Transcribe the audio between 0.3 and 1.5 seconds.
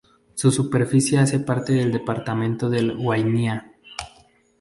Su superficie hace